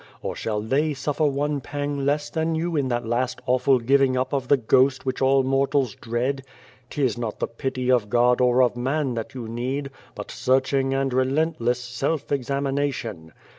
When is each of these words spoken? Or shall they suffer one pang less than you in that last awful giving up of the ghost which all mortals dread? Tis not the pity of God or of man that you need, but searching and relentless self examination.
Or 0.23 0.35
shall 0.35 0.61
they 0.61 0.95
suffer 0.95 1.25
one 1.25 1.61
pang 1.61 2.03
less 2.07 2.31
than 2.31 2.55
you 2.55 2.75
in 2.75 2.87
that 2.87 3.05
last 3.05 3.39
awful 3.45 3.77
giving 3.77 4.17
up 4.17 4.33
of 4.33 4.47
the 4.47 4.57
ghost 4.57 5.05
which 5.05 5.21
all 5.21 5.43
mortals 5.43 5.93
dread? 5.93 6.41
Tis 6.89 7.19
not 7.19 7.37
the 7.37 7.45
pity 7.45 7.91
of 7.91 8.09
God 8.09 8.41
or 8.41 8.63
of 8.63 8.75
man 8.75 9.13
that 9.13 9.35
you 9.35 9.47
need, 9.47 9.91
but 10.15 10.31
searching 10.31 10.91
and 10.95 11.13
relentless 11.13 11.79
self 11.79 12.31
examination. 12.31 13.31